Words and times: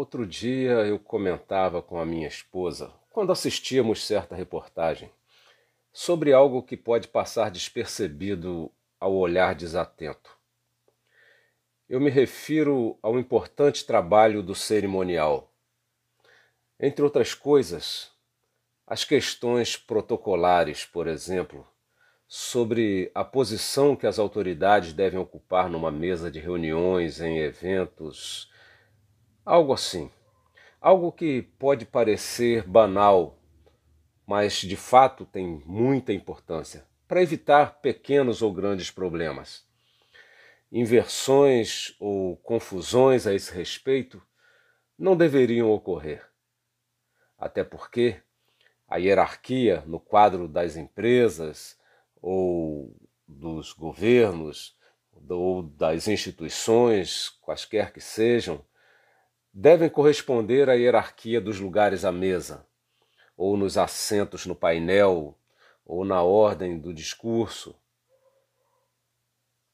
Outro 0.00 0.24
dia 0.24 0.74
eu 0.86 0.96
comentava 0.96 1.82
com 1.82 1.98
a 1.98 2.06
minha 2.06 2.28
esposa, 2.28 2.92
quando 3.10 3.32
assistíamos 3.32 4.06
certa 4.06 4.36
reportagem, 4.36 5.10
sobre 5.92 6.32
algo 6.32 6.62
que 6.62 6.76
pode 6.76 7.08
passar 7.08 7.50
despercebido 7.50 8.70
ao 9.00 9.12
olhar 9.12 9.56
desatento. 9.56 10.38
Eu 11.88 11.98
me 11.98 12.10
refiro 12.10 12.96
ao 13.02 13.18
importante 13.18 13.84
trabalho 13.84 14.40
do 14.40 14.54
cerimonial. 14.54 15.52
Entre 16.78 17.02
outras 17.02 17.34
coisas, 17.34 18.12
as 18.86 19.02
questões 19.02 19.76
protocolares, 19.76 20.84
por 20.84 21.08
exemplo, 21.08 21.66
sobre 22.28 23.10
a 23.12 23.24
posição 23.24 23.96
que 23.96 24.06
as 24.06 24.20
autoridades 24.20 24.92
devem 24.92 25.18
ocupar 25.18 25.68
numa 25.68 25.90
mesa 25.90 26.30
de 26.30 26.38
reuniões, 26.38 27.20
em 27.20 27.38
eventos, 27.38 28.48
algo 29.48 29.72
assim. 29.72 30.10
Algo 30.78 31.10
que 31.10 31.42
pode 31.58 31.86
parecer 31.86 32.68
banal, 32.68 33.38
mas 34.26 34.60
de 34.60 34.76
fato 34.76 35.24
tem 35.24 35.62
muita 35.64 36.12
importância 36.12 36.86
para 37.08 37.22
evitar 37.22 37.80
pequenos 37.80 38.42
ou 38.42 38.52
grandes 38.52 38.90
problemas. 38.90 39.66
Inversões 40.70 41.96
ou 41.98 42.36
confusões 42.36 43.26
a 43.26 43.34
esse 43.34 43.50
respeito 43.52 44.22
não 44.98 45.16
deveriam 45.16 45.70
ocorrer. 45.70 46.28
Até 47.38 47.64
porque 47.64 48.20
a 48.86 48.98
hierarquia 48.98 49.82
no 49.86 49.98
quadro 49.98 50.46
das 50.46 50.76
empresas 50.76 51.78
ou 52.20 52.94
dos 53.26 53.72
governos 53.72 54.76
ou 55.30 55.62
das 55.62 56.06
instituições, 56.06 57.30
quaisquer 57.40 57.92
que 57.92 58.00
sejam, 58.00 58.62
devem 59.52 59.88
corresponder 59.88 60.68
à 60.68 60.74
hierarquia 60.74 61.40
dos 61.40 61.58
lugares 61.58 62.04
à 62.04 62.12
mesa, 62.12 62.66
ou 63.36 63.56
nos 63.56 63.78
assentos 63.78 64.46
no 64.46 64.54
painel, 64.54 65.36
ou 65.84 66.04
na 66.04 66.22
ordem 66.22 66.78
do 66.78 66.92
discurso. 66.92 67.74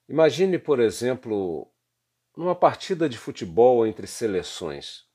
Imagine, 0.08 0.58
por 0.58 0.80
exemplo, 0.80 1.68
numa 2.36 2.54
partida 2.54 3.08
de 3.08 3.18
futebol 3.18 3.86
entre 3.86 4.06
seleções. 4.06 5.06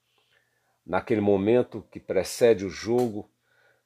Naquele 0.86 1.22
momento 1.22 1.88
que 1.92 2.00
precede 2.00 2.66
o 2.66 2.70
jogo, 2.70 3.30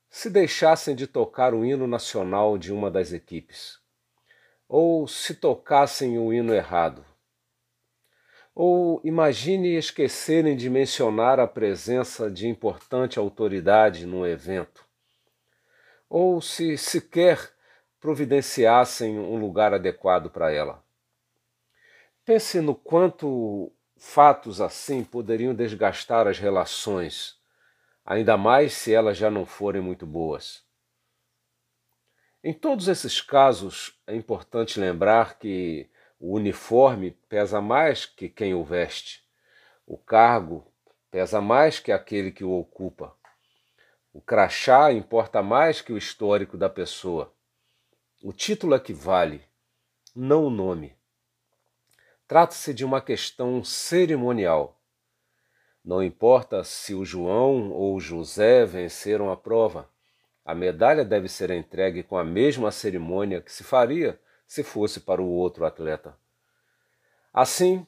se 0.09 0.29
deixassem 0.29 0.95
de 0.95 1.07
tocar 1.07 1.53
o 1.53 1.65
hino 1.65 1.87
nacional 1.87 2.57
de 2.57 2.71
uma 2.71 2.89
das 2.89 3.11
equipes, 3.11 3.79
ou 4.67 5.07
se 5.07 5.35
tocassem 5.35 6.17
o 6.17 6.31
hino 6.31 6.53
errado. 6.53 7.03
Ou 8.55 9.01
imagine 9.03 9.75
esquecerem 9.75 10.55
de 10.55 10.69
mencionar 10.69 11.39
a 11.39 11.47
presença 11.47 12.29
de 12.29 12.47
importante 12.47 13.17
autoridade 13.17 14.05
num 14.05 14.25
evento. 14.25 14.85
Ou 16.07 16.39
se 16.39 16.77
sequer 16.77 17.51
providenciassem 17.99 19.17
um 19.17 19.39
lugar 19.39 19.73
adequado 19.73 20.29
para 20.29 20.51
ela. 20.51 20.83
Pense 22.25 22.61
no 22.61 22.75
quanto 22.75 23.71
fatos 23.95 24.59
assim 24.59 25.03
poderiam 25.03 25.55
desgastar 25.55 26.27
as 26.27 26.37
relações, 26.37 27.37
ainda 28.05 28.37
mais 28.37 28.73
se 28.73 28.93
elas 28.93 29.17
já 29.17 29.31
não 29.31 29.45
forem 29.45 29.81
muito 29.81 30.05
boas. 30.05 30.63
Em 32.43 32.53
todos 32.53 32.89
esses 32.89 33.21
casos, 33.21 33.97
é 34.05 34.13
importante 34.13 34.77
lembrar 34.77 35.39
que 35.39 35.89
o 36.25 36.35
uniforme 36.37 37.11
pesa 37.27 37.59
mais 37.59 38.05
que 38.05 38.29
quem 38.29 38.53
o 38.53 38.63
veste. 38.63 39.27
O 39.85 39.97
cargo 39.97 40.65
pesa 41.11 41.41
mais 41.41 41.81
que 41.81 41.91
aquele 41.91 42.31
que 42.31 42.45
o 42.45 42.51
ocupa. 42.57 43.13
O 44.13 44.21
crachá 44.21 44.89
importa 44.93 45.43
mais 45.43 45.81
que 45.81 45.91
o 45.91 45.97
histórico 45.97 46.57
da 46.57 46.69
pessoa. 46.69 47.33
O 48.23 48.31
título 48.31 48.73
é 48.73 48.79
que 48.79 48.93
vale, 48.93 49.43
não 50.15 50.45
o 50.45 50.49
nome. 50.49 50.95
Trata-se 52.25 52.73
de 52.73 52.85
uma 52.85 53.01
questão 53.01 53.61
cerimonial. 53.61 54.79
Não 55.83 56.01
importa 56.01 56.63
se 56.63 56.95
o 56.95 57.03
João 57.03 57.69
ou 57.73 57.95
o 57.95 57.99
José 57.99 58.65
venceram 58.65 59.29
a 59.29 59.35
prova, 59.35 59.89
a 60.45 60.55
medalha 60.55 61.03
deve 61.03 61.27
ser 61.27 61.51
entregue 61.51 62.01
com 62.01 62.17
a 62.17 62.23
mesma 62.23 62.71
cerimônia 62.71 63.41
que 63.41 63.51
se 63.51 63.65
faria 63.65 64.17
se 64.53 64.61
fosse 64.63 64.99
para 64.99 65.19
o 65.19 65.27
outro 65.27 65.65
atleta. 65.65 66.15
Assim, 67.33 67.87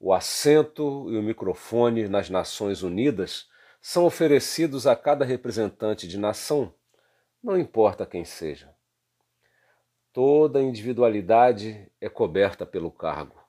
o 0.00 0.12
assento 0.12 1.08
e 1.08 1.16
o 1.16 1.22
microfone 1.22 2.08
nas 2.08 2.28
Nações 2.28 2.82
Unidas 2.82 3.48
são 3.80 4.04
oferecidos 4.04 4.84
a 4.84 4.96
cada 4.96 5.24
representante 5.24 6.08
de 6.08 6.18
nação, 6.18 6.74
não 7.40 7.56
importa 7.56 8.04
quem 8.04 8.24
seja. 8.24 8.74
Toda 10.12 10.60
individualidade 10.60 11.88
é 12.00 12.08
coberta 12.08 12.66
pelo 12.66 12.90
cargo. 12.90 13.40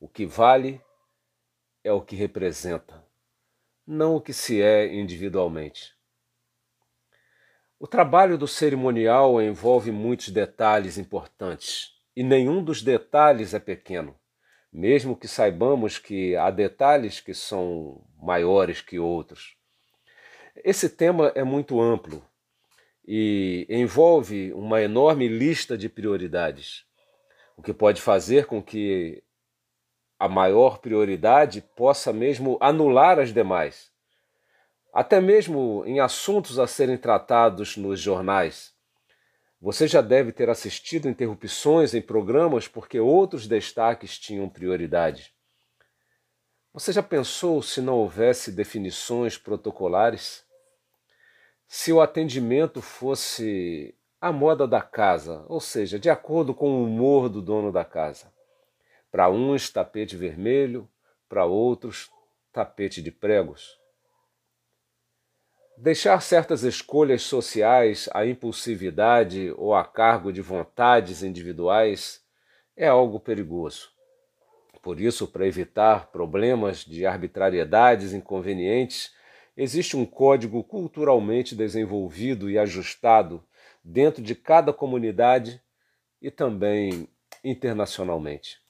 O 0.00 0.08
que 0.08 0.26
vale 0.26 0.80
é 1.84 1.92
o 1.92 2.02
que 2.02 2.16
representa, 2.16 3.06
não 3.86 4.16
o 4.16 4.20
que 4.20 4.32
se 4.32 4.60
é 4.60 4.92
individualmente. 4.92 5.96
O 7.82 7.86
trabalho 7.88 8.38
do 8.38 8.46
cerimonial 8.46 9.42
envolve 9.42 9.90
muitos 9.90 10.28
detalhes 10.28 10.98
importantes, 10.98 11.90
e 12.14 12.22
nenhum 12.22 12.62
dos 12.62 12.80
detalhes 12.80 13.54
é 13.54 13.58
pequeno, 13.58 14.14
mesmo 14.72 15.16
que 15.16 15.26
saibamos 15.26 15.98
que 15.98 16.36
há 16.36 16.48
detalhes 16.52 17.18
que 17.18 17.34
são 17.34 18.00
maiores 18.22 18.80
que 18.80 19.00
outros. 19.00 19.56
Esse 20.64 20.88
tema 20.88 21.32
é 21.34 21.42
muito 21.42 21.80
amplo 21.80 22.24
e 23.04 23.66
envolve 23.68 24.52
uma 24.52 24.80
enorme 24.80 25.26
lista 25.26 25.76
de 25.76 25.88
prioridades, 25.88 26.84
o 27.56 27.62
que 27.62 27.74
pode 27.74 28.00
fazer 28.00 28.46
com 28.46 28.62
que 28.62 29.24
a 30.20 30.28
maior 30.28 30.78
prioridade 30.78 31.60
possa 31.74 32.12
mesmo 32.12 32.56
anular 32.60 33.18
as 33.18 33.34
demais 33.34 33.91
até 34.92 35.20
mesmo 35.20 35.82
em 35.86 36.00
assuntos 36.00 36.58
a 36.58 36.66
serem 36.66 36.98
tratados 36.98 37.76
nos 37.76 37.98
jornais. 37.98 38.72
Você 39.60 39.86
já 39.86 40.00
deve 40.00 40.32
ter 40.32 40.50
assistido 40.50 41.08
interrupções 41.08 41.94
em 41.94 42.02
programas 42.02 42.68
porque 42.68 43.00
outros 43.00 43.46
destaques 43.46 44.18
tinham 44.18 44.48
prioridade. 44.48 45.32
Você 46.74 46.92
já 46.92 47.02
pensou 47.02 47.62
se 47.62 47.80
não 47.80 47.94
houvesse 47.94 48.50
definições 48.50 49.38
protocolares? 49.38 50.44
Se 51.68 51.92
o 51.92 52.00
atendimento 52.00 52.82
fosse 52.82 53.94
a 54.20 54.30
moda 54.30 54.68
da 54.68 54.80
casa, 54.80 55.44
ou 55.48 55.60
seja, 55.60 55.98
de 55.98 56.08
acordo 56.08 56.54
com 56.54 56.70
o 56.70 56.84
humor 56.84 57.28
do 57.28 57.42
dono 57.42 57.72
da 57.72 57.84
casa. 57.84 58.32
Para 59.10 59.28
uns, 59.28 59.68
tapete 59.68 60.16
vermelho, 60.16 60.88
para 61.28 61.44
outros, 61.44 62.10
tapete 62.52 63.02
de 63.02 63.10
pregos. 63.10 63.81
Deixar 65.82 66.20
certas 66.22 66.62
escolhas 66.62 67.22
sociais 67.22 68.08
à 68.14 68.24
impulsividade 68.24 69.52
ou 69.56 69.74
a 69.74 69.84
cargo 69.84 70.32
de 70.32 70.40
vontades 70.40 71.24
individuais 71.24 72.24
é 72.76 72.86
algo 72.86 73.18
perigoso. 73.18 73.90
Por 74.80 75.00
isso, 75.00 75.26
para 75.26 75.44
evitar 75.44 76.12
problemas 76.12 76.84
de 76.84 77.04
arbitrariedades 77.04 78.12
inconvenientes, 78.12 79.12
existe 79.56 79.96
um 79.96 80.06
código 80.06 80.62
culturalmente 80.62 81.56
desenvolvido 81.56 82.48
e 82.48 82.56
ajustado 82.56 83.44
dentro 83.82 84.22
de 84.22 84.36
cada 84.36 84.72
comunidade 84.72 85.60
e 86.20 86.30
também 86.30 87.08
internacionalmente. 87.42 88.60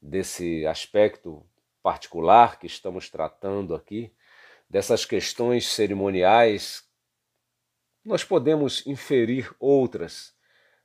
Desse 0.00 0.66
aspecto 0.66 1.46
particular 1.80 2.58
que 2.58 2.66
estamos 2.66 3.08
tratando 3.08 3.72
aqui, 3.72 4.12
dessas 4.72 5.04
questões 5.04 5.66
cerimoniais, 5.66 6.82
nós 8.02 8.24
podemos 8.24 8.86
inferir 8.86 9.54
outras, 9.60 10.34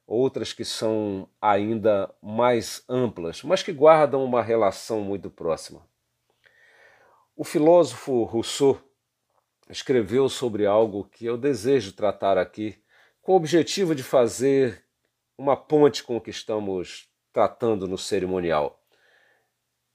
outras 0.05 0.51
que 0.51 0.65
são 0.65 1.29
ainda 1.41 2.13
mais 2.21 2.83
amplas, 2.89 3.41
mas 3.43 3.63
que 3.63 3.71
guardam 3.71 4.25
uma 4.25 4.43
relação 4.43 4.99
muito 4.99 5.29
próxima. 5.29 5.87
O 7.33 7.45
filósofo 7.45 8.25
Rousseau 8.25 8.77
escreveu 9.69 10.27
sobre 10.27 10.65
algo 10.65 11.05
que 11.05 11.25
eu 11.25 11.37
desejo 11.37 11.93
tratar 11.93 12.37
aqui, 12.37 12.83
com 13.21 13.31
o 13.31 13.37
objetivo 13.37 13.95
de 13.95 14.03
fazer 14.03 14.83
uma 15.37 15.55
ponte 15.55 16.03
com 16.03 16.17
o 16.17 16.21
que 16.21 16.29
estamos 16.29 17.09
tratando 17.31 17.87
no 17.87 17.97
cerimonial. 17.97 18.83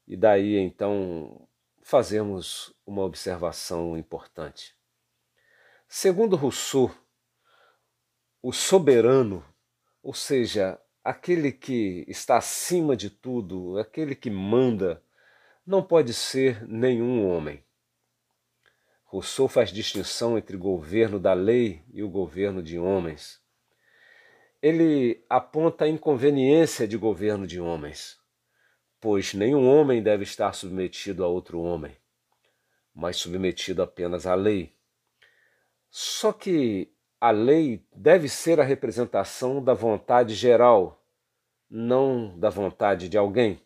E 0.08 0.16
daí 0.16 0.56
então 0.56 1.46
fazemos 1.82 2.72
uma 2.86 3.02
observação 3.02 3.96
importante. 3.96 4.74
Segundo 5.88 6.36
Rousseau, 6.36 6.90
o 8.40 8.52
soberano, 8.52 9.44
ou 10.02 10.14
seja, 10.14 10.80
aquele 11.04 11.52
que 11.52 12.04
está 12.08 12.38
acima 12.38 12.96
de 12.96 13.10
tudo, 13.10 13.78
aquele 13.78 14.14
que 14.14 14.30
manda, 14.30 15.02
não 15.66 15.82
pode 15.82 16.14
ser 16.14 16.66
nenhum 16.66 17.26
homem. 17.28 17.62
Rousseau 19.04 19.46
faz 19.46 19.70
distinção 19.70 20.38
entre 20.38 20.56
governo 20.56 21.20
da 21.20 21.34
lei 21.34 21.84
e 21.92 22.02
o 22.02 22.08
governo 22.08 22.62
de 22.62 22.78
homens. 22.78 23.42
Ele 24.62 25.22
aponta 25.28 25.84
a 25.84 25.88
inconveniência 25.88 26.88
de 26.88 26.96
governo 26.96 27.46
de 27.46 27.60
homens, 27.60 28.18
pois 29.02 29.34
nenhum 29.34 29.68
homem 29.68 30.00
deve 30.00 30.22
estar 30.22 30.52
submetido 30.52 31.24
a 31.24 31.26
outro 31.26 31.60
homem, 31.60 31.96
mas 32.94 33.16
submetido 33.16 33.82
apenas 33.82 34.28
à 34.28 34.36
lei. 34.36 34.72
Só 35.90 36.32
que 36.32 36.88
a 37.20 37.32
lei 37.32 37.84
deve 37.92 38.28
ser 38.28 38.60
a 38.60 38.62
representação 38.62 39.62
da 39.62 39.74
vontade 39.74 40.36
geral, 40.36 41.04
não 41.68 42.38
da 42.38 42.48
vontade 42.48 43.08
de 43.08 43.18
alguém. 43.18 43.60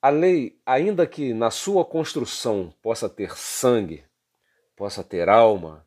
A 0.00 0.10
lei, 0.10 0.62
ainda 0.64 1.04
que 1.04 1.34
na 1.34 1.50
sua 1.50 1.84
construção 1.84 2.72
possa 2.80 3.08
ter 3.08 3.36
sangue, 3.36 4.04
possa 4.76 5.02
ter 5.02 5.28
alma, 5.28 5.84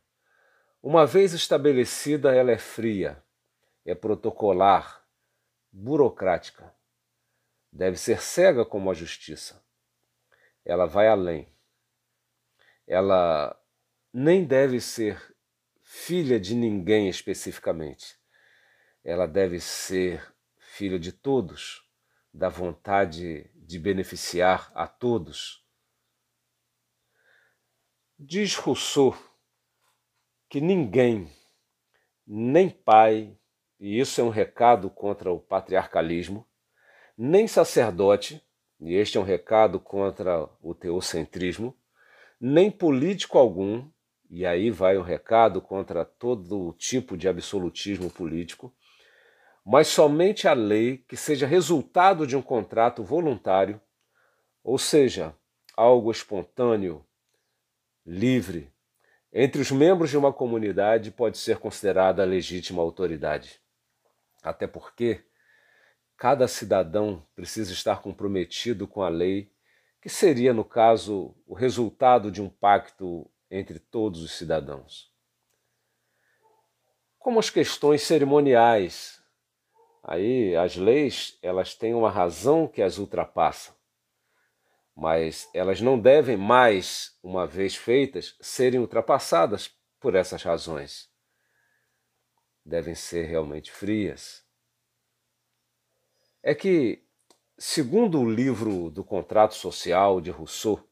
uma 0.81 1.06
vez 1.06 1.31
estabelecida, 1.31 2.36
ela 2.36 2.51
é 2.51 2.57
fria, 2.57 3.24
é 3.86 3.95
protocolar, 3.95 5.07
burocrática. 5.71 6.82
Deve 7.75 7.97
ser 7.97 8.21
cega 8.21 8.63
como 8.63 8.91
a 8.91 8.93
justiça. 8.93 9.65
Ela 10.63 10.85
vai 10.85 11.07
além. 11.07 11.51
Ela 12.85 13.59
nem 14.13 14.45
deve 14.45 14.79
ser 14.79 15.35
filha 15.81 16.39
de 16.39 16.53
ninguém 16.53 17.09
especificamente. 17.09 18.15
Ela 19.03 19.27
deve 19.27 19.59
ser 19.59 20.23
filha 20.59 20.99
de 20.99 21.11
todos, 21.11 21.83
da 22.31 22.47
vontade 22.47 23.49
de 23.55 23.79
beneficiar 23.79 24.71
a 24.75 24.87
todos. 24.87 25.65
Diz 28.19 28.55
Rousseau 28.55 29.17
que 30.47 30.61
ninguém, 30.61 31.27
nem 32.27 32.69
pai, 32.69 33.35
e 33.79 33.99
isso 33.99 34.21
é 34.21 34.23
um 34.23 34.29
recado 34.29 34.91
contra 34.91 35.31
o 35.31 35.39
patriarcalismo, 35.39 36.47
nem 37.18 37.48
sacerdote, 37.48 38.42
e 38.80 38.94
este 38.95 39.18
é 39.18 39.21
um 39.21 39.24
recado 39.24 39.80
contra 39.80 40.50
o 40.62 40.74
teocentrismo, 40.74 41.75
nem 42.39 42.69
político 42.69 43.38
algum, 43.38 43.88
e 44.30 44.45
aí 44.45 44.69
vai 44.69 44.98
um 44.98 45.01
recado 45.04 45.62
contra 45.62 46.04
todo 46.04 46.74
tipo 46.74 47.15
de 47.15 47.27
absolutismo 47.27 48.10
político, 48.10 48.75
mas 49.65 49.88
somente 49.88 50.48
a 50.48 50.54
lei 50.54 50.98
que 51.07 51.15
seja 51.15 51.48
resultado 51.48 52.27
de 52.27 52.36
um 52.36 52.42
contrato 52.42 53.04
voluntário, 53.04 53.80
ou 54.63 54.77
seja, 54.77 55.33
algo 55.77 56.12
espontâneo, 56.12 57.06
livre, 58.06 58.74
entre 59.31 59.62
os 59.62 59.71
membros 59.71 60.09
de 60.09 60.18
uma 60.18 60.31
comunidade 60.31 61.09
pode 61.09 61.38
ser 61.38 61.57
considerada 61.57 62.24
legítima 62.24 62.81
autoridade. 62.81 63.59
Até 64.44 64.68
porque 64.68 65.24
cada 66.18 66.48
cidadão 66.48 67.25
precisa 67.36 67.74
estar 67.74 68.01
comprometido 68.01 68.88
com 68.88 69.01
a 69.01 69.10
lei, 69.10 69.51
que 70.01 70.10
seria, 70.10 70.54
no 70.54 70.65
caso, 70.65 71.36
o 71.45 71.54
resultado 71.54 72.31
de 72.31 72.42
um 72.42 72.50
pacto 72.50 73.30
entre 73.50 73.80
todos 73.80 74.21
os 74.21 74.31
cidadãos. 74.31 75.12
Como 77.18 77.39
as 77.39 77.50
questões 77.50 78.01
cerimoniais 78.01 79.24
Aí 80.04 80.54
as 80.57 80.75
leis, 80.75 81.38
elas 81.42 81.74
têm 81.74 81.94
uma 81.94 82.12
razão 82.12 82.68
que 82.68 82.81
as 82.81 82.98
ultrapassa. 82.98 83.74
Mas 84.94 85.50
elas 85.54 85.80
não 85.80 85.98
devem 85.98 86.36
mais, 86.36 87.18
uma 87.24 87.48
vez 87.48 87.75
feitas, 87.75 88.36
serem 88.42 88.81
ultrapassadas 88.81 89.71
por 90.01 90.13
essas 90.13 90.44
razões. 90.44 91.09
Devem 92.66 92.94
ser 92.94 93.24
realmente 93.24 93.71
frias. 93.71 94.43
É 96.45 96.54
que, 96.54 97.01
segundo 97.57 98.19
o 98.19 98.30
livro 98.30 98.90
do 98.90 99.01
Contrato 99.01 99.56
Social 99.56 100.19
de 100.19 100.30
Rousseau, 100.30 100.84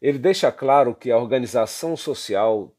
ele 0.00 0.18
deixa 0.18 0.52
claro 0.52 0.94
que 0.94 1.10
a 1.10 1.16
organização 1.16 1.96
social 1.96 2.76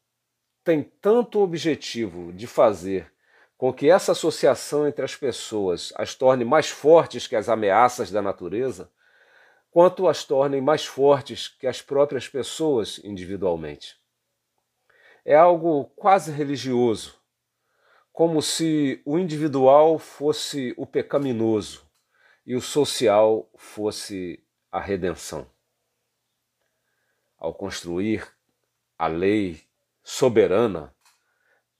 tem 0.64 0.84
tanto 1.02 1.40
o 1.40 1.42
objetivo 1.42 2.32
de 2.32 2.46
fazer 2.46 3.12
com 3.58 3.74
que 3.74 3.90
essa 3.90 4.12
associação 4.12 4.88
entre 4.88 5.04
as 5.04 5.16
pessoas 5.16 5.92
as 5.96 6.14
torne 6.14 6.46
mais 6.46 6.70
fortes 6.70 7.26
que 7.26 7.36
as 7.36 7.50
ameaças 7.50 8.12
da 8.12 8.22
natureza, 8.22 8.92
quanto 9.72 10.08
as 10.08 10.24
tornem 10.24 10.62
mais 10.62 10.86
fortes 10.86 11.48
que 11.48 11.66
as 11.66 11.82
próprias 11.82 12.28
pessoas 12.30 13.02
individualmente. 13.04 13.98
É 15.26 15.36
algo 15.36 15.86
quase 15.96 16.32
religioso, 16.32 17.19
como 18.20 18.42
se 18.42 19.02
o 19.06 19.18
individual 19.18 19.98
fosse 19.98 20.74
o 20.76 20.86
pecaminoso 20.86 21.90
e 22.46 22.54
o 22.54 22.60
social 22.60 23.50
fosse 23.56 24.44
a 24.70 24.78
redenção. 24.78 25.50
Ao 27.38 27.54
construir 27.54 28.28
a 28.98 29.08
lei 29.08 29.64
soberana 30.04 30.94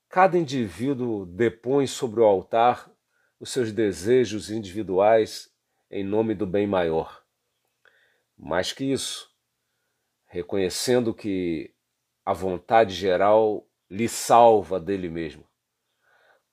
Cada 0.08 0.38
indivíduo 0.38 1.26
depõe 1.26 1.86
sobre 1.86 2.22
o 2.22 2.24
altar 2.24 2.90
os 3.38 3.50
seus 3.50 3.74
desejos 3.74 4.50
individuais 4.50 5.54
em 5.92 6.06
nome 6.06 6.34
do 6.34 6.48
bem 6.48 6.66
maior. 6.66 7.22
Mais 8.38 8.72
que 8.72 8.86
isso, 8.86 9.30
reconhecendo 10.26 11.14
que 11.14 11.76
a 12.24 12.32
vontade 12.32 12.96
geral 12.96 13.68
lhe 13.90 14.08
salva 14.08 14.80
dele 14.80 15.10
mesmo, 15.10 15.49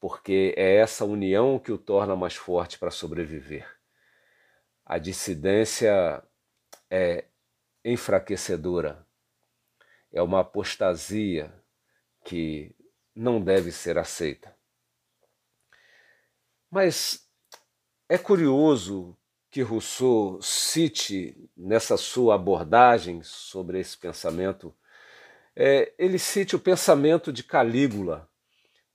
porque 0.06 0.54
é 0.56 0.76
essa 0.76 1.04
união 1.04 1.58
que 1.58 1.72
o 1.72 1.76
torna 1.76 2.14
mais 2.14 2.36
forte 2.36 2.78
para 2.78 2.92
sobreviver. 2.92 3.68
A 4.84 4.98
dissidência 4.98 6.22
é 6.88 7.24
enfraquecedora, 7.84 9.04
é 10.12 10.22
uma 10.22 10.42
apostasia 10.42 11.52
que 12.24 12.72
não 13.16 13.42
deve 13.42 13.72
ser 13.72 13.98
aceita. 13.98 14.56
Mas 16.70 17.28
é 18.08 18.16
curioso 18.16 19.18
que 19.50 19.60
Rousseau 19.60 20.40
cite 20.40 21.50
nessa 21.56 21.96
sua 21.96 22.36
abordagem 22.36 23.24
sobre 23.24 23.80
esse 23.80 23.98
pensamento, 23.98 24.72
é, 25.56 25.92
ele 25.98 26.16
cite 26.20 26.54
o 26.54 26.60
pensamento 26.60 27.32
de 27.32 27.42
Calígula 27.42 28.30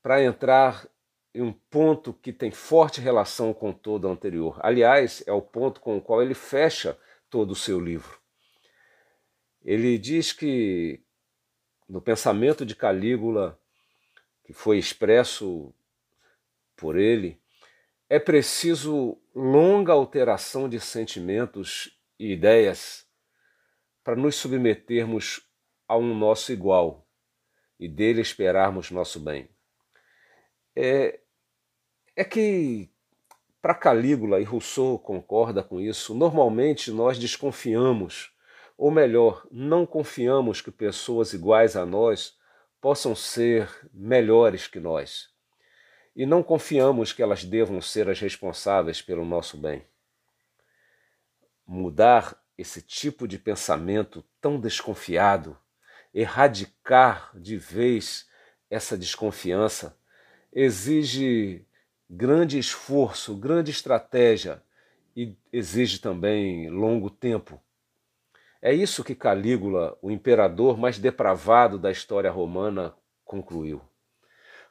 para 0.02 0.24
entrar 0.24 0.88
um 1.36 1.54
ponto 1.54 2.14
que 2.14 2.34
tem 2.34 2.52
forte 2.52 3.00
relação 3.00 3.54
com 3.54 3.72
todo 3.72 4.06
o 4.06 4.12
anterior. 4.12 4.60
Aliás, 4.62 5.24
é 5.26 5.32
o 5.32 5.42
ponto 5.42 5.80
com 5.80 5.98
o 5.98 6.02
qual 6.02 6.22
ele 6.22 6.34
fecha 6.34 6.98
todo 7.30 7.52
o 7.52 7.56
seu 7.56 7.80
livro. 7.80 8.20
Ele 9.64 9.98
diz 9.98 10.34
que 10.34 11.02
no 11.88 12.02
pensamento 12.02 12.66
de 12.66 12.76
Calígula 12.76 13.58
que 14.52 14.54
foi 14.54 14.78
expresso 14.78 15.74
por 16.76 16.98
ele, 16.98 17.42
é 18.10 18.20
preciso 18.20 19.18
longa 19.34 19.94
alteração 19.94 20.68
de 20.68 20.78
sentimentos 20.78 21.98
e 22.20 22.34
ideias 22.34 23.08
para 24.04 24.18
nos 24.18 24.36
submetermos 24.36 25.50
a 25.88 25.96
um 25.96 26.14
nosso 26.14 26.52
igual 26.52 27.08
e 27.80 27.88
dele 27.88 28.20
esperarmos 28.20 28.92
nosso 28.92 29.22
bem. 29.22 29.48
É, 30.76 31.21
é 32.16 32.24
que, 32.24 32.90
para 33.62 33.74
Calígula, 33.74 34.40
e 34.40 34.44
Rousseau 34.44 35.00
concorda 35.00 35.64
com 35.64 35.80
isso, 35.80 36.14
normalmente 36.14 36.92
nós 36.92 37.18
desconfiamos, 37.18 38.32
ou 38.78 38.92
melhor, 38.92 39.46
não 39.52 39.86
confiamos 39.86 40.62
que 40.62 40.72
pessoas 40.72 41.34
iguais 41.34 41.76
a 41.76 41.86
nós 41.86 42.38
possam 42.80 43.16
ser 43.16 43.70
melhores 43.94 44.68
que 44.68 44.80
nós 44.80 45.32
e 46.16 46.26
não 46.26 46.44
confiamos 46.44 47.14
que 47.14 47.22
elas 47.22 47.44
devam 47.44 47.82
ser 47.82 48.10
as 48.10 48.20
responsáveis 48.20 49.02
pelo 49.02 49.26
nosso 49.26 49.58
bem. 49.58 49.86
Mudar 51.66 52.38
esse 52.58 52.82
tipo 52.82 53.28
de 53.28 53.40
pensamento 53.40 54.24
tão 54.40 54.60
desconfiado, 54.60 55.58
erradicar 56.14 57.32
de 57.40 57.58
vez 57.58 58.28
essa 58.70 58.98
desconfiança, 58.98 59.98
exige 60.52 61.66
grande 62.14 62.60
esforço, 62.60 63.34
grande 63.38 63.72
estratégia 63.72 64.62
e 65.16 65.34
exige 65.52 66.00
também 66.00 66.70
longo 66.70 67.10
tempo. 67.10 67.58
É 68.62 68.74
isso 68.74 69.02
que 69.02 69.16
Calígula, 69.16 69.98
o 70.02 70.12
imperador 70.12 70.78
mais 70.78 71.00
depravado 71.00 71.80
da 71.80 71.90
história 71.90 72.30
romana, 72.30 72.94
concluiu. 73.24 73.82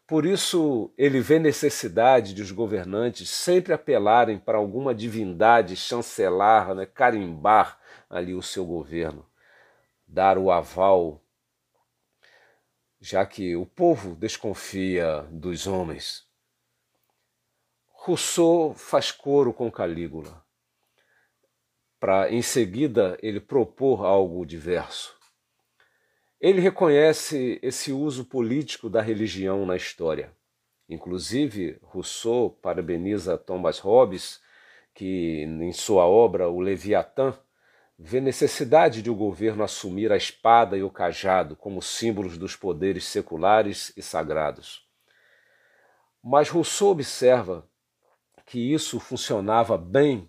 Por 0.07 0.27
isso, 0.27 0.93
ele 0.99 1.21
vê 1.21 1.39
necessidade 1.39 2.35
de 2.35 2.43
os 2.43 2.51
governantes 2.51 3.31
sempre 3.31 3.73
apelarem 3.73 4.39
para 4.39 4.59
alguma 4.59 4.95
divindade, 4.95 5.77
chancelar, 5.77 6.75
né, 6.75 6.85
carimbar 6.85 7.81
ali 8.11 8.35
o 8.35 8.43
seu 8.43 8.67
governo, 8.67 9.25
dar 10.07 10.37
o 10.37 10.51
aval, 10.51 11.23
já 13.01 13.25
que 13.25 13.57
o 13.57 13.65
povo 13.65 14.15
desconfia 14.15 15.23
dos 15.31 15.67
homens. 15.67 16.30
Rousseau 18.11 18.75
faz 18.75 19.13
coro 19.13 19.53
com 19.53 19.71
Calígula, 19.71 20.45
para 22.01 22.29
em 22.29 22.43
seguida 22.43 23.17
ele 23.23 23.39
propor 23.39 24.05
algo 24.05 24.45
diverso. 24.45 25.17
Ele 26.41 26.61
reconhece 26.61 27.61
esse 27.63 27.93
uso 27.93 28.25
político 28.25 28.91
da 28.91 29.01
religião 29.01 29.65
na 29.65 29.77
história. 29.77 30.35
Inclusive, 30.89 31.79
Rousseau 31.83 32.51
parabeniza 32.51 33.39
Thomas 33.39 33.79
Hobbes, 33.79 34.41
que 34.93 35.43
em 35.43 35.73
sua 35.73 36.05
obra 36.05 36.49
O 36.49 36.59
Leviatã 36.59 37.39
vê 37.97 38.21
necessidade 38.21 39.03
de 39.03 39.11
o 39.11 39.15
governo 39.15 39.63
assumir 39.63 40.11
a 40.11 40.17
espada 40.17 40.77
e 40.77 40.83
o 40.83 40.91
cajado 40.91 41.55
como 41.55 41.81
símbolos 41.81 42.37
dos 42.37 42.57
poderes 42.57 43.05
seculares 43.05 43.93
e 43.97 44.03
sagrados. 44.03 44.85
Mas 46.21 46.49
Rousseau 46.49 46.91
observa 46.91 47.70
que 48.51 48.59
isso 48.59 48.99
funcionava 48.99 49.79
bem 49.79 50.29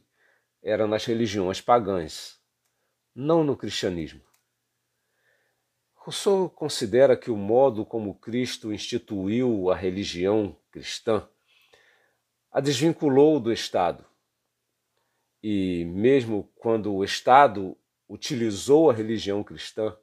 era 0.62 0.86
nas 0.86 1.06
religiões 1.06 1.60
pagãs, 1.60 2.40
não 3.16 3.44
no 3.44 3.58
cristianismo. 3.58 4.22
Rousseau 5.96 6.48
considera 6.48 7.18
que 7.18 7.32
o 7.32 7.36
modo 7.36 7.84
como 7.84 8.14
Cristo 8.14 8.72
instituiu 8.72 9.72
a 9.72 9.76
religião 9.76 10.56
cristã 10.70 11.28
a 12.52 12.62
desvinculou 12.62 13.40
do 13.40 13.52
Estado. 13.52 14.06
E 15.42 15.84
mesmo 15.86 16.44
quando 16.58 16.94
o 16.94 17.04
Estado 17.04 17.76
utilizou 18.08 18.92
a 18.92 18.94
religião 18.94 19.44
cristã, 19.44 19.98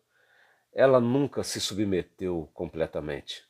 ela 0.73 0.99
nunca 0.99 1.45
se 1.45 1.61
submeteu 1.61 2.51
completamente. 2.53 3.48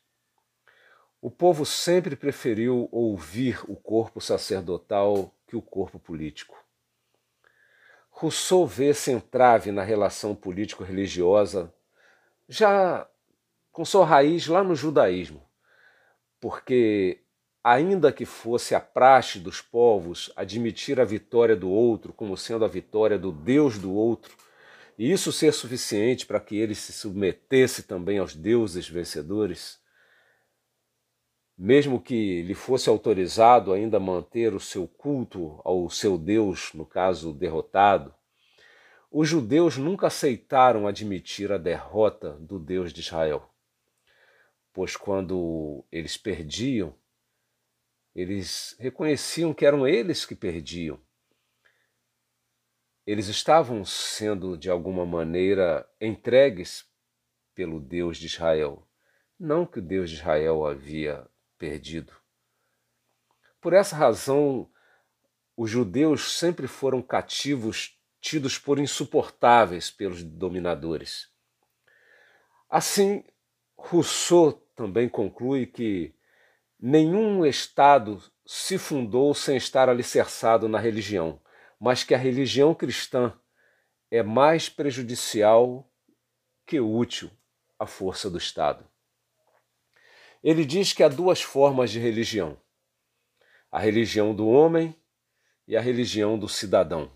O 1.21 1.29
povo 1.29 1.65
sempre 1.65 2.15
preferiu 2.15 2.87
ouvir 2.91 3.59
o 3.69 3.75
corpo 3.75 4.21
sacerdotal 4.21 5.33
que 5.45 5.55
o 5.55 5.61
corpo 5.61 5.99
político. 5.99 6.57
Rousseau 8.09 8.65
vê 8.65 8.89
esse 8.89 9.11
entrave 9.11 9.71
na 9.71 9.83
relação 9.83 10.33
político-religiosa 10.33 11.73
já 12.47 13.07
com 13.71 13.85
sua 13.85 14.05
raiz 14.05 14.47
lá 14.47 14.63
no 14.63 14.75
judaísmo, 14.75 15.41
porque, 16.39 17.21
ainda 17.63 18.11
que 18.11 18.25
fosse 18.25 18.73
a 18.73 18.79
praxe 18.79 19.39
dos 19.39 19.61
povos 19.61 20.31
admitir 20.35 20.99
a 20.99 21.05
vitória 21.05 21.55
do 21.55 21.69
outro 21.69 22.11
como 22.11 22.35
sendo 22.35 22.65
a 22.65 22.67
vitória 22.67 23.17
do 23.17 23.31
Deus 23.31 23.77
do 23.77 23.93
outro, 23.93 24.35
e 24.97 25.11
isso 25.11 25.31
ser 25.31 25.53
suficiente 25.53 26.25
para 26.25 26.41
que 26.41 26.57
ele 26.57 26.75
se 26.75 26.91
submetesse 26.91 27.83
também 27.83 28.19
aos 28.19 28.35
deuses 28.35 28.89
vencedores, 28.89 29.79
mesmo 31.61 31.99
que 31.99 32.41
lhe 32.43 32.53
fosse 32.53 32.89
autorizado 32.89 33.73
ainda 33.73 33.99
manter 33.99 34.53
o 34.53 34.61
seu 34.61 34.87
culto 34.87 35.59
ao 35.65 35.89
seu 35.89 36.17
Deus, 36.17 36.71
no 36.73 36.85
caso 36.85 37.33
derrotado, 37.33 38.15
os 39.11 39.27
judeus 39.27 39.75
nunca 39.75 40.07
aceitaram 40.07 40.87
admitir 40.87 41.51
a 41.51 41.57
derrota 41.57 42.31
do 42.39 42.57
Deus 42.57 42.93
de 42.93 43.01
Israel, 43.01 43.53
pois 44.71 44.95
quando 44.95 45.83
eles 45.91 46.15
perdiam, 46.15 46.95
eles 48.15 48.77
reconheciam 48.79 49.53
que 49.53 49.65
eram 49.65 49.85
eles 49.85 50.25
que 50.25 50.35
perdiam. 50.35 50.97
Eles 53.05 53.27
estavam 53.27 53.83
sendo, 53.83 54.57
de 54.57 54.69
alguma 54.69 55.05
maneira, 55.05 55.85
entregues 55.99 56.85
pelo 57.53 57.81
Deus 57.81 58.17
de 58.17 58.27
Israel, 58.27 58.87
não 59.37 59.65
que 59.65 59.79
o 59.79 59.81
Deus 59.81 60.09
de 60.09 60.15
Israel 60.15 60.65
havia 60.65 61.27
perdido. 61.59 62.13
Por 63.61 63.73
essa 63.73 63.95
razão, 63.95 64.67
os 65.55 65.69
judeus 65.69 66.37
sempre 66.37 66.65
foram 66.65 67.01
cativos 67.01 67.99
tidos 68.21 68.57
por 68.57 68.79
insuportáveis 68.79 69.91
pelos 69.91 70.23
dominadores. 70.23 71.29
Assim, 72.69 73.23
Rousseau 73.77 74.53
também 74.75 75.09
conclui 75.09 75.65
que 75.65 76.15
nenhum 76.79 77.45
Estado 77.45 78.23
se 78.45 78.77
fundou 78.77 79.33
sem 79.33 79.57
estar 79.57 79.89
alicerçado 79.89 80.67
na 80.69 80.79
religião, 80.79 81.41
mas 81.79 82.03
que 82.03 82.13
a 82.13 82.17
religião 82.17 82.73
cristã 82.73 83.37
é 84.09 84.23
mais 84.23 84.69
prejudicial 84.69 85.89
que 86.65 86.79
útil 86.79 87.29
à 87.77 87.85
força 87.85 88.29
do 88.29 88.37
Estado. 88.37 88.85
Ele 90.41 90.63
diz 90.63 90.93
que 90.93 91.03
há 91.03 91.09
duas 91.09 91.41
formas 91.41 91.91
de 91.91 91.99
religião: 91.99 92.57
a 93.69 93.79
religião 93.79 94.33
do 94.33 94.47
homem 94.47 94.95
e 95.67 95.75
a 95.75 95.81
religião 95.81 96.39
do 96.39 96.47
cidadão. 96.47 97.11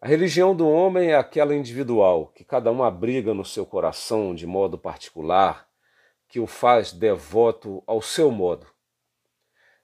A 0.00 0.08
religião 0.08 0.56
do 0.56 0.66
homem 0.66 1.10
é 1.10 1.14
aquela 1.14 1.54
individual 1.54 2.28
que 2.28 2.42
cada 2.42 2.72
um 2.72 2.82
abriga 2.82 3.34
no 3.34 3.44
seu 3.44 3.66
coração 3.66 4.34
de 4.34 4.46
modo 4.46 4.78
particular, 4.78 5.68
que 6.26 6.40
o 6.40 6.46
faz 6.46 6.90
devoto 6.90 7.82
ao 7.86 8.00
seu 8.00 8.30
modo. 8.30 8.66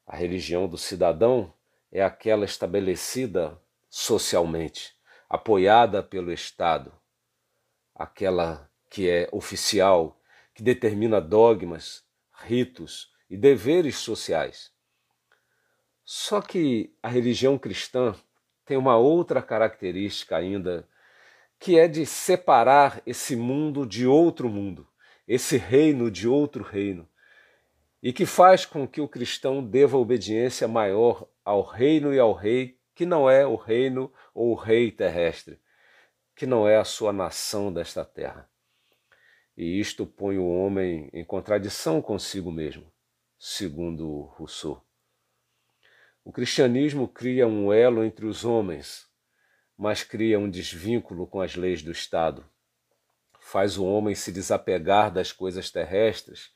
A 0.06 0.16
religião 0.16 0.66
do 0.66 0.78
cidadão 0.78 1.52
é 1.92 2.02
aquela 2.02 2.46
estabelecida 2.46 3.60
socialmente, 3.90 4.96
apoiada 5.28 6.02
pelo 6.02 6.32
Estado, 6.32 6.94
aquela 7.94 8.70
que 8.88 9.10
é 9.10 9.28
oficial, 9.32 10.18
que 10.54 10.62
determina 10.62 11.20
dogmas, 11.20 12.05
ritos 12.46 13.10
e 13.28 13.36
deveres 13.36 13.96
sociais. 13.96 14.70
Só 16.04 16.40
que 16.40 16.94
a 17.02 17.08
religião 17.08 17.58
cristã 17.58 18.14
tem 18.64 18.76
uma 18.76 18.96
outra 18.96 19.42
característica 19.42 20.36
ainda, 20.36 20.88
que 21.58 21.78
é 21.78 21.88
de 21.88 22.06
separar 22.06 23.02
esse 23.04 23.34
mundo 23.34 23.84
de 23.84 24.06
outro 24.06 24.48
mundo, 24.48 24.86
esse 25.26 25.56
reino 25.56 26.08
de 26.10 26.28
outro 26.28 26.62
reino, 26.62 27.08
e 28.00 28.12
que 28.12 28.24
faz 28.24 28.64
com 28.64 28.86
que 28.86 29.00
o 29.00 29.08
cristão 29.08 29.64
deva 29.64 29.96
obediência 29.96 30.68
maior 30.68 31.28
ao 31.44 31.62
reino 31.62 32.14
e 32.14 32.18
ao 32.20 32.32
rei, 32.32 32.78
que 32.94 33.04
não 33.04 33.28
é 33.28 33.44
o 33.44 33.56
reino 33.56 34.12
ou 34.32 34.52
o 34.52 34.54
rei 34.54 34.92
terrestre, 34.92 35.60
que 36.36 36.46
não 36.46 36.68
é 36.68 36.76
a 36.76 36.84
sua 36.84 37.12
nação 37.12 37.72
desta 37.72 38.04
terra. 38.04 38.48
E 39.56 39.80
isto 39.80 40.06
põe 40.06 40.36
o 40.36 40.46
homem 40.46 41.08
em 41.12 41.24
contradição 41.24 42.02
consigo 42.02 42.52
mesmo, 42.52 42.92
segundo 43.38 44.22
Rousseau. 44.36 44.84
O 46.22 46.30
cristianismo 46.30 47.08
cria 47.08 47.46
um 47.46 47.72
elo 47.72 48.04
entre 48.04 48.26
os 48.26 48.44
homens, 48.44 49.08
mas 49.78 50.02
cria 50.02 50.38
um 50.38 50.50
desvínculo 50.50 51.26
com 51.26 51.40
as 51.40 51.54
leis 51.54 51.82
do 51.82 51.90
Estado. 51.90 52.44
Faz 53.40 53.78
o 53.78 53.84
homem 53.86 54.14
se 54.14 54.30
desapegar 54.30 55.10
das 55.12 55.32
coisas 55.32 55.70
terrestres, 55.70 56.52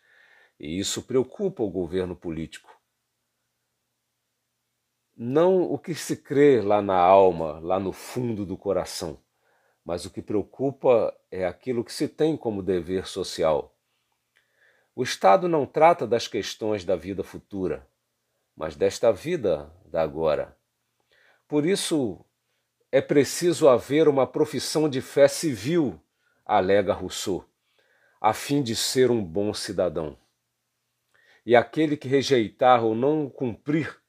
e 0.58 0.78
isso 0.78 1.02
preocupa 1.02 1.62
o 1.62 1.70
governo 1.70 2.14
político. 2.14 2.78
Não 5.16 5.62
o 5.62 5.78
que 5.78 5.94
se 5.94 6.16
crê 6.16 6.60
lá 6.60 6.82
na 6.82 6.96
alma, 6.96 7.60
lá 7.60 7.78
no 7.78 7.92
fundo 7.92 8.44
do 8.44 8.56
coração, 8.56 9.22
mas 9.90 10.04
o 10.04 10.10
que 10.10 10.22
preocupa 10.22 11.12
é 11.32 11.44
aquilo 11.44 11.82
que 11.82 11.92
se 11.92 12.06
tem 12.06 12.36
como 12.36 12.62
dever 12.62 13.08
social. 13.08 13.76
O 14.94 15.02
Estado 15.02 15.48
não 15.48 15.66
trata 15.66 16.06
das 16.06 16.28
questões 16.28 16.84
da 16.84 16.94
vida 16.94 17.24
futura, 17.24 17.84
mas 18.56 18.76
desta 18.76 19.10
vida 19.10 19.68
da 19.84 20.00
agora. 20.00 20.56
Por 21.48 21.66
isso 21.66 22.24
é 22.92 23.00
preciso 23.00 23.68
haver 23.68 24.06
uma 24.06 24.28
profissão 24.28 24.88
de 24.88 25.00
fé 25.00 25.26
civil, 25.26 26.00
alega 26.46 26.92
Rousseau, 26.92 27.44
a 28.20 28.32
fim 28.32 28.62
de 28.62 28.76
ser 28.76 29.10
um 29.10 29.20
bom 29.20 29.52
cidadão. 29.52 30.16
E 31.44 31.56
aquele 31.56 31.96
que 31.96 32.06
rejeitar 32.06 32.84
ou 32.84 32.94
não 32.94 33.28
cumprir, 33.28 34.00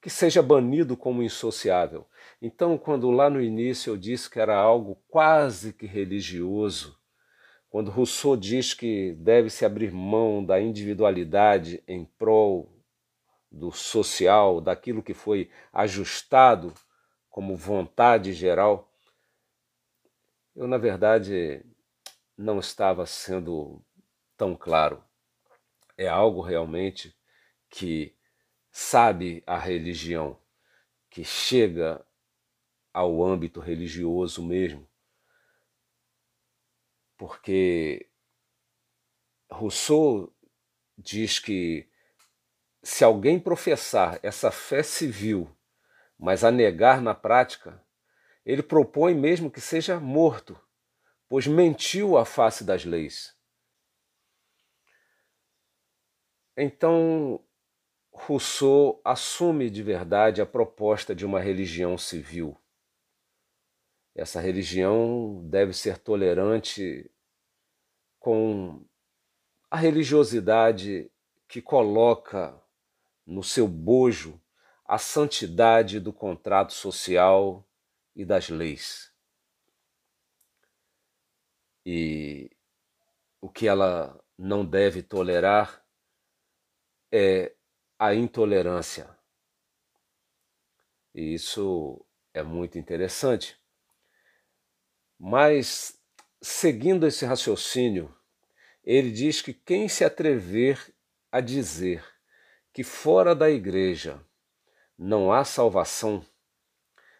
que 0.00 0.08
seja 0.08 0.42
banido 0.42 0.96
como 0.96 1.22
insociável. 1.22 2.06
Então, 2.40 2.76
quando 2.76 3.10
lá 3.10 3.30
no 3.30 3.40
início 3.40 3.90
eu 3.92 3.96
disse 3.96 4.28
que 4.28 4.38
era 4.38 4.56
algo 4.56 4.96
quase 5.08 5.72
que 5.72 5.86
religioso, 5.86 6.98
quando 7.68 7.90
Rousseau 7.90 8.36
diz 8.36 8.74
que 8.74 9.12
deve-se 9.14 9.64
abrir 9.64 9.90
mão 9.90 10.44
da 10.44 10.60
individualidade 10.60 11.82
em 11.88 12.04
prol 12.04 12.72
do 13.50 13.72
social, 13.72 14.60
daquilo 14.60 15.02
que 15.02 15.14
foi 15.14 15.50
ajustado 15.72 16.72
como 17.30 17.56
vontade 17.56 18.32
geral, 18.32 18.90
eu, 20.54 20.66
na 20.66 20.78
verdade, 20.78 21.64
não 22.36 22.58
estava 22.58 23.04
sendo 23.06 23.82
tão 24.36 24.56
claro. 24.56 25.02
é 25.98 26.08
algo 26.08 26.40
realmente 26.40 27.14
que 27.70 28.14
sabe 28.70 29.42
a 29.46 29.58
religião, 29.58 30.38
que 31.10 31.24
chega 31.24 32.04
ao 32.96 33.22
âmbito 33.22 33.60
religioso 33.60 34.42
mesmo. 34.42 34.88
Porque 37.14 38.08
Rousseau 39.50 40.34
diz 40.96 41.38
que 41.38 41.86
se 42.82 43.04
alguém 43.04 43.38
professar 43.38 44.18
essa 44.22 44.50
fé 44.50 44.82
civil, 44.82 45.54
mas 46.18 46.42
a 46.42 46.50
negar 46.50 47.02
na 47.02 47.14
prática, 47.14 47.84
ele 48.46 48.62
propõe 48.62 49.14
mesmo 49.14 49.50
que 49.50 49.60
seja 49.60 50.00
morto, 50.00 50.58
pois 51.28 51.46
mentiu 51.46 52.16
à 52.16 52.24
face 52.24 52.64
das 52.64 52.86
leis. 52.86 53.36
Então, 56.56 57.44
Rousseau 58.10 59.02
assume 59.04 59.68
de 59.68 59.82
verdade 59.82 60.40
a 60.40 60.46
proposta 60.46 61.14
de 61.14 61.26
uma 61.26 61.40
religião 61.40 61.98
civil. 61.98 62.58
Essa 64.16 64.40
religião 64.40 65.46
deve 65.46 65.74
ser 65.74 65.98
tolerante 65.98 67.10
com 68.18 68.82
a 69.70 69.76
religiosidade 69.76 71.12
que 71.46 71.60
coloca 71.60 72.58
no 73.26 73.42
seu 73.42 73.68
bojo 73.68 74.40
a 74.86 74.96
santidade 74.96 76.00
do 76.00 76.14
contrato 76.14 76.72
social 76.72 77.68
e 78.14 78.24
das 78.24 78.48
leis. 78.48 79.12
E 81.84 82.50
o 83.38 83.50
que 83.50 83.68
ela 83.68 84.18
não 84.38 84.64
deve 84.64 85.02
tolerar 85.02 85.84
é 87.12 87.54
a 87.98 88.14
intolerância. 88.14 89.14
E 91.14 91.34
isso 91.34 92.02
é 92.32 92.42
muito 92.42 92.78
interessante. 92.78 93.60
Mas, 95.18 95.98
seguindo 96.40 97.06
esse 97.06 97.24
raciocínio, 97.24 98.14
ele 98.84 99.10
diz 99.10 99.42
que 99.42 99.52
quem 99.52 99.88
se 99.88 100.04
atrever 100.04 100.94
a 101.32 101.40
dizer 101.40 102.04
que 102.72 102.84
fora 102.84 103.34
da 103.34 103.50
igreja 103.50 104.22
não 104.98 105.32
há 105.32 105.44
salvação, 105.44 106.24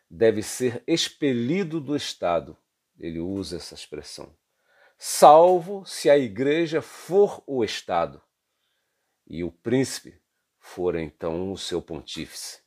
deve 0.08 0.42
ser 0.42 0.82
expelido 0.86 1.80
do 1.80 1.96
Estado. 1.96 2.56
Ele 2.98 3.18
usa 3.18 3.56
essa 3.56 3.74
expressão. 3.74 4.36
Salvo 4.98 5.84
se 5.84 6.08
a 6.08 6.16
igreja 6.16 6.80
for 6.80 7.42
o 7.46 7.62
Estado 7.62 8.22
e 9.26 9.44
o 9.44 9.50
príncipe 9.50 10.18
for 10.58 10.94
então 10.94 11.52
o 11.52 11.58
seu 11.58 11.82
pontífice. 11.82 12.62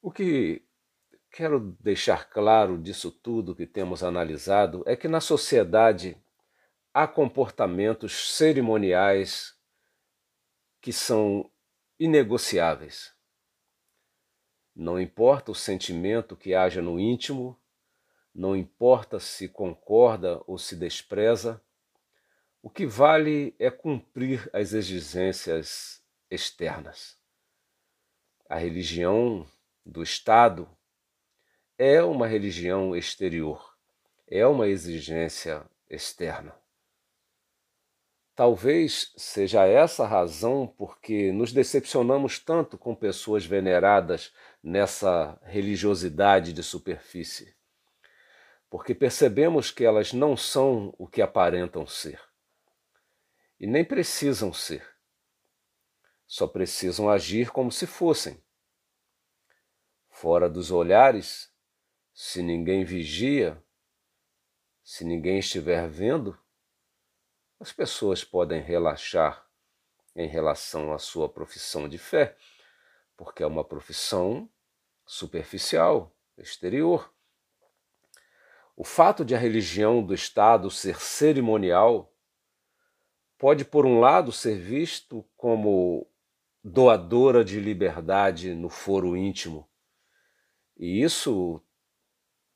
O 0.00 0.10
que 0.10 0.66
quero 1.32 1.74
deixar 1.80 2.28
claro 2.28 2.76
disso 2.76 3.10
tudo 3.10 3.56
que 3.56 3.66
temos 3.66 4.04
analisado 4.04 4.84
é 4.86 4.94
que 4.94 5.08
na 5.08 5.20
sociedade 5.20 6.16
há 6.92 7.08
comportamentos 7.08 8.36
cerimoniais 8.36 9.56
que 10.78 10.92
são 10.92 11.50
inegociáveis. 11.98 13.14
Não 14.76 15.00
importa 15.00 15.50
o 15.50 15.54
sentimento 15.54 16.36
que 16.36 16.54
haja 16.54 16.82
no 16.82 17.00
íntimo, 17.00 17.58
não 18.34 18.54
importa 18.54 19.18
se 19.18 19.48
concorda 19.48 20.42
ou 20.46 20.58
se 20.58 20.76
despreza, 20.76 21.62
o 22.62 22.68
que 22.68 22.86
vale 22.86 23.54
é 23.58 23.70
cumprir 23.70 24.50
as 24.52 24.72
exigências 24.74 26.02
externas. 26.30 27.18
A 28.48 28.56
religião 28.56 29.46
do 29.84 30.02
Estado 30.02 30.68
é 31.84 32.00
uma 32.00 32.28
religião 32.28 32.94
exterior, 32.94 33.76
é 34.28 34.46
uma 34.46 34.68
exigência 34.68 35.68
externa. 35.90 36.54
Talvez 38.36 39.12
seja 39.16 39.66
essa 39.66 40.04
a 40.04 40.06
razão 40.06 40.64
porque 40.78 41.32
nos 41.32 41.52
decepcionamos 41.52 42.38
tanto 42.38 42.78
com 42.78 42.94
pessoas 42.94 43.44
veneradas 43.44 44.32
nessa 44.62 45.36
religiosidade 45.42 46.52
de 46.52 46.62
superfície. 46.62 47.52
Porque 48.70 48.94
percebemos 48.94 49.72
que 49.72 49.84
elas 49.84 50.12
não 50.12 50.36
são 50.36 50.94
o 50.96 51.08
que 51.08 51.20
aparentam 51.20 51.84
ser. 51.84 52.22
E 53.58 53.66
nem 53.66 53.84
precisam 53.84 54.52
ser. 54.52 54.86
Só 56.28 56.46
precisam 56.46 57.10
agir 57.10 57.50
como 57.50 57.72
se 57.72 57.88
fossem. 57.88 58.40
Fora 60.08 60.48
dos 60.48 60.70
olhares, 60.70 61.51
se 62.12 62.42
ninguém 62.42 62.84
vigia, 62.84 63.62
se 64.84 65.04
ninguém 65.04 65.38
estiver 65.38 65.88
vendo, 65.88 66.38
as 67.58 67.72
pessoas 67.72 68.24
podem 68.24 68.60
relaxar 68.60 69.46
em 70.14 70.28
relação 70.28 70.92
à 70.92 70.98
sua 70.98 71.28
profissão 71.28 71.88
de 71.88 71.96
fé, 71.96 72.36
porque 73.16 73.42
é 73.42 73.46
uma 73.46 73.64
profissão 73.64 74.50
superficial, 75.06 76.14
exterior. 76.36 77.12
O 78.76 78.84
fato 78.84 79.24
de 79.24 79.34
a 79.34 79.38
religião 79.38 80.04
do 80.04 80.12
Estado 80.12 80.70
ser 80.70 81.00
cerimonial 81.00 82.12
pode, 83.38 83.64
por 83.64 83.86
um 83.86 84.00
lado, 84.00 84.32
ser 84.32 84.58
visto 84.58 85.24
como 85.36 86.06
doadora 86.62 87.44
de 87.44 87.58
liberdade 87.58 88.54
no 88.54 88.68
foro 88.68 89.16
íntimo, 89.16 89.68
e 90.76 91.02
isso 91.02 91.62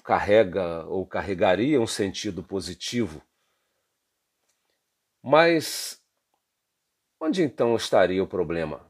carrega 0.07 0.87
ou 0.87 1.05
carregaria 1.07 1.81
um 1.81 1.87
sentido 1.87 2.42
positivo 2.42 3.21
mas 5.29 6.01
onde 7.21 7.42
então 7.42 7.75
estaria 7.75 8.23
o 8.23 8.29
problema? 8.29 8.88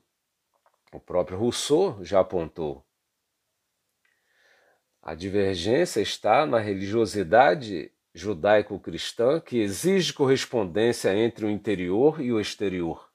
O 0.92 1.00
próprio 1.00 1.38
Rousseau 1.38 2.04
já 2.04 2.20
apontou. 2.20 2.84
A 5.00 5.14
divergência 5.14 6.02
está 6.02 6.44
na 6.44 6.58
religiosidade 6.58 7.90
judaico-cristã 8.12 9.40
que 9.40 9.60
exige 9.60 10.12
correspondência 10.12 11.16
entre 11.16 11.46
o 11.46 11.50
interior 11.50 12.20
e 12.20 12.30
o 12.30 12.38
exterior 12.38 13.10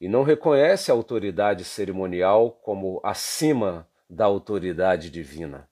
e 0.00 0.08
não 0.08 0.22
reconhece 0.22 0.88
a 0.88 0.94
autoridade 0.94 1.64
cerimonial 1.64 2.52
como 2.52 3.00
acima 3.02 3.90
da 4.08 4.24
autoridade 4.24 5.10
divina. 5.10 5.68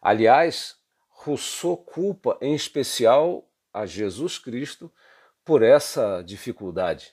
Aliás, 0.00 0.76
Rousseau 1.08 1.76
culpa 1.76 2.38
em 2.40 2.54
especial 2.54 3.46
a 3.72 3.84
Jesus 3.84 4.38
Cristo 4.38 4.92
por 5.44 5.62
essa 5.62 6.22
dificuldade. 6.22 7.12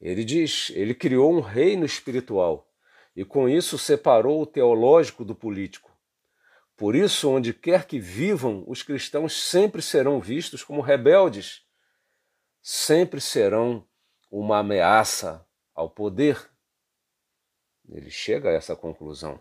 Ele 0.00 0.24
diz: 0.24 0.70
ele 0.70 0.94
criou 0.94 1.32
um 1.32 1.40
reino 1.40 1.84
espiritual 1.84 2.70
e 3.16 3.24
com 3.24 3.48
isso 3.48 3.76
separou 3.76 4.40
o 4.40 4.46
teológico 4.46 5.24
do 5.24 5.34
político. 5.34 5.90
Por 6.76 6.94
isso, 6.94 7.28
onde 7.28 7.52
quer 7.52 7.84
que 7.86 7.98
vivam, 7.98 8.62
os 8.68 8.84
cristãos 8.84 9.32
sempre 9.32 9.82
serão 9.82 10.20
vistos 10.20 10.62
como 10.62 10.80
rebeldes, 10.80 11.66
sempre 12.62 13.20
serão 13.20 13.84
uma 14.30 14.58
ameaça 14.58 15.44
ao 15.74 15.90
poder. 15.90 16.48
Ele 17.88 18.10
chega 18.10 18.50
a 18.50 18.52
essa 18.52 18.76
conclusão. 18.76 19.40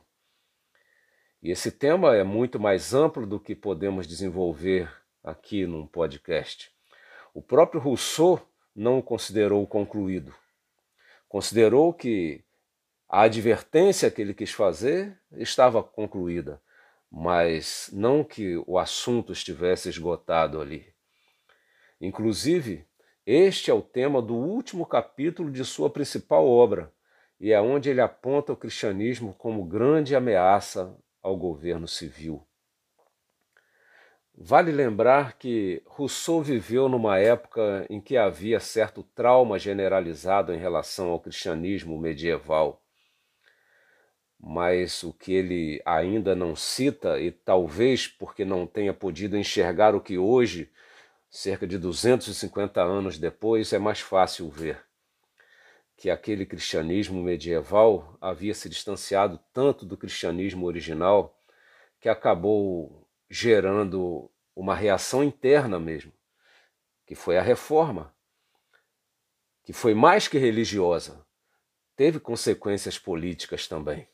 E 1.48 1.52
esse 1.52 1.72
tema 1.72 2.14
é 2.14 2.26
muito 2.26 2.60
mais 2.60 2.94
amplo 2.94 3.26
do 3.26 3.40
que 3.40 3.56
podemos 3.56 4.06
desenvolver 4.06 4.92
aqui 5.24 5.66
num 5.66 5.88
podcast. 5.88 6.70
O 7.34 7.42
próprio 7.42 7.80
Rousseau 7.80 8.46
não 8.76 9.00
o 9.00 9.02
considerou 9.02 9.66
concluído. 9.66 10.36
Considerou 11.30 11.94
que 11.94 12.44
a 13.08 13.22
advertência 13.22 14.12
que 14.12 14.22
ele 14.22 14.34
quis 14.34 14.52
fazer 14.52 15.18
estava 15.38 15.82
concluída, 15.82 16.62
mas 17.10 17.90
não 17.94 18.26
que 18.26 18.62
o 18.68 18.78
assunto 18.78 19.32
estivesse 19.32 19.88
esgotado 19.88 20.60
ali. 20.60 20.86
Inclusive, 22.02 22.86
este 23.26 23.72
é 23.72 23.74
o 23.74 23.82
tema 23.82 24.22
do 24.22 24.36
último 24.36 24.86
capítulo 24.86 25.50
de 25.50 25.64
sua 25.64 25.90
principal 25.90 26.46
obra, 26.46 26.92
e 27.40 27.54
é 27.54 27.62
onde 27.62 27.90
ele 27.90 28.02
aponta 28.02 28.52
o 28.52 28.58
cristianismo 28.58 29.34
como 29.34 29.64
grande 29.64 30.14
ameaça 30.14 30.94
ao 31.28 31.36
governo 31.36 31.88
civil. 31.88 32.42
Vale 34.34 34.72
lembrar 34.72 35.38
que 35.38 35.82
Rousseau 35.86 36.42
viveu 36.42 36.88
numa 36.88 37.20
época 37.20 37.86
em 37.90 38.00
que 38.00 38.16
havia 38.16 38.60
certo 38.60 39.04
trauma 39.04 39.60
generalizado 39.60 40.54
em 40.54 40.58
relação 40.58 41.10
ao 41.10 41.20
cristianismo 41.20 41.98
medieval. 42.00 42.82
Mas 44.40 45.04
o 45.04 45.12
que 45.12 45.34
ele 45.34 45.82
ainda 45.84 46.36
não 46.36 46.56
cita, 46.56 47.20
e 47.20 47.32
talvez 47.32 48.08
porque 48.08 48.46
não 48.46 48.68
tenha 48.68 48.94
podido 48.94 49.36
enxergar 49.36 49.96
o 49.96 50.02
que 50.02 50.18
hoje 50.18 50.72
cerca 51.30 51.68
de 51.68 51.78
250 51.78 52.82
anos 52.82 53.18
depois, 53.18 53.74
é 53.74 53.80
mais 53.80 54.00
fácil 54.00 54.50
ver 54.50 54.87
que 55.98 56.12
aquele 56.12 56.46
cristianismo 56.46 57.24
medieval 57.24 58.16
havia 58.22 58.54
se 58.54 58.70
distanciado 58.70 59.40
tanto 59.52 59.84
do 59.84 59.98
cristianismo 59.98 60.68
original 60.68 61.36
que 62.00 62.08
acabou 62.08 63.10
gerando 63.28 64.30
uma 64.56 64.76
reação 64.76 65.24
interna 65.24 65.80
mesmo, 65.80 66.14
que 67.04 67.16
foi 67.16 67.36
a 67.36 67.42
reforma, 67.42 68.14
que 69.64 69.74
foi 69.74 69.96
mais 69.96 70.28
que 70.28 70.38
religiosa, 70.38 71.26
teve 71.96 72.20
consequências 72.20 73.00
políticas 73.00 73.68
também. 73.68 74.08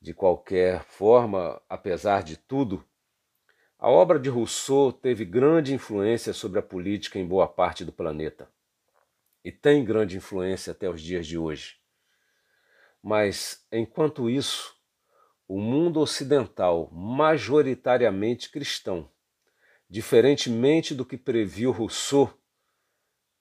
De 0.00 0.14
qualquer 0.14 0.84
forma, 0.84 1.60
apesar 1.68 2.22
de 2.22 2.36
tudo, 2.36 2.84
a 3.76 3.90
obra 3.90 4.18
de 4.18 4.30
Rousseau 4.30 4.92
teve 4.92 5.24
grande 5.24 5.74
influência 5.74 6.32
sobre 6.32 6.60
a 6.60 6.62
política 6.62 7.18
em 7.18 7.26
boa 7.26 7.48
parte 7.48 7.84
do 7.84 7.92
planeta. 7.92 8.48
E 9.44 9.50
tem 9.50 9.84
grande 9.84 10.16
influência 10.16 10.72
até 10.72 10.88
os 10.88 11.00
dias 11.00 11.26
de 11.26 11.38
hoje. 11.38 11.80
Mas, 13.02 13.66
enquanto 13.72 14.28
isso, 14.28 14.76
o 15.48 15.58
mundo 15.58 16.00
ocidental, 16.00 16.90
majoritariamente 16.92 18.50
cristão, 18.50 19.10
diferentemente 19.88 20.94
do 20.94 21.04
que 21.04 21.16
previu 21.16 21.72
Rousseau, 21.72 22.38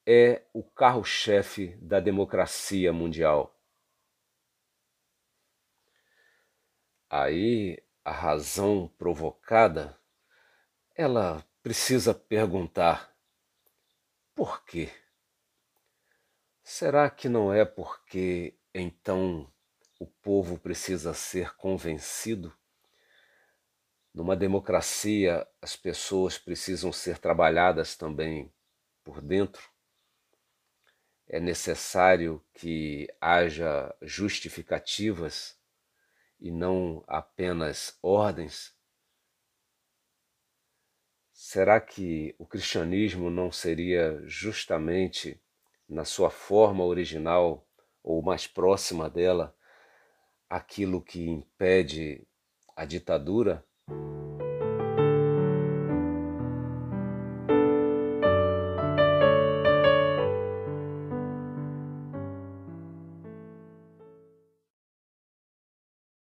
é 0.05 0.43
o 0.53 0.63
carro-chefe 0.63 1.77
da 1.81 1.99
democracia 1.99 2.91
mundial. 2.91 3.55
Aí 7.09 7.83
a 8.03 8.11
razão 8.11 8.87
provocada 8.97 9.99
ela 10.95 11.43
precisa 11.61 12.13
perguntar: 12.13 13.15
por 14.33 14.65
quê? 14.65 14.89
Será 16.71 17.09
que 17.09 17.27
não 17.27 17.51
é 17.51 17.65
porque 17.65 18.55
então 18.71 19.51
o 19.99 20.05
povo 20.05 20.55
precisa 20.59 21.15
ser 21.15 21.55
convencido? 21.55 22.55
Numa 24.13 24.35
democracia, 24.35 25.47
as 25.59 25.75
pessoas 25.75 26.37
precisam 26.37 26.93
ser 26.93 27.17
trabalhadas 27.17 27.95
também 27.95 28.53
por 29.03 29.19
dentro. 29.19 29.67
É 31.27 31.39
necessário 31.39 32.39
que 32.53 33.07
haja 33.19 33.91
justificativas 34.03 35.59
e 36.39 36.51
não 36.51 37.03
apenas 37.07 37.97
ordens. 37.99 38.77
Será 41.33 41.81
que 41.81 42.35
o 42.37 42.45
cristianismo 42.45 43.31
não 43.31 43.51
seria 43.51 44.21
justamente 44.27 45.41
na 45.89 46.05
sua 46.05 46.29
forma 46.29 46.83
original 46.83 47.67
ou 48.03 48.21
mais 48.21 48.45
próxima 48.45 49.09
dela 49.09 49.55
aquilo 50.49 51.01
que 51.01 51.27
impede 51.27 52.25
a 52.75 52.85
ditadura? 52.85 53.65